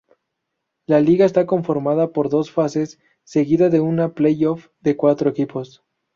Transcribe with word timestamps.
La 0.87 0.99
liga 0.99 1.27
está 1.27 1.45
conformada 1.45 2.11
por 2.11 2.29
dos 2.29 2.49
fases, 2.49 2.99
seguida 3.23 3.69
de 3.69 3.81
un 3.81 4.13
playoff 4.15 4.69
de 4.79 4.97
cuatro 4.97 5.29
equipos. 5.29 5.83